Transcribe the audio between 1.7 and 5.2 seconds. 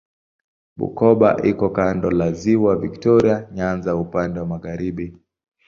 kando la Ziwa Viktoria Nyanza upande wa magharibi.